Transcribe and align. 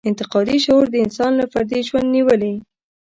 انتقادي 0.09 0.55
شعور 0.65 0.85
د 0.91 0.95
انسان 1.05 1.31
له 1.39 1.45
فردي 1.51 1.79
ژوند 1.87 2.07
نېولې. 2.15 2.53